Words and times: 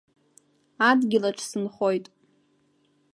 Адгьылаҿ 0.89 1.39
сынхоит. 1.49 2.05